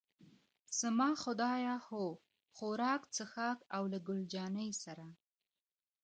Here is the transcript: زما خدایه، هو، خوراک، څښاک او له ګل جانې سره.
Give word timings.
زما 0.79 1.09
خدایه، 1.23 1.75
هو، 1.87 2.05
خوراک، 2.55 3.01
څښاک 3.15 3.57
او 3.75 3.83
له 3.91 3.99
ګل 4.07 4.21
جانې 4.33 4.69
سره. 4.83 5.05